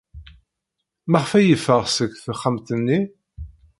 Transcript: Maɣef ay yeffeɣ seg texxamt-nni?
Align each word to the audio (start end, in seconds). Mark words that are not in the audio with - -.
Maɣef 1.09 1.31
ay 1.37 1.45
yeffeɣ 1.47 1.81
seg 1.87 2.11
texxamt-nni? 2.23 2.99